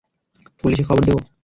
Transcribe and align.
পুলিশে 0.59 0.83
খবর 0.87 1.03
দেব? 1.07 1.17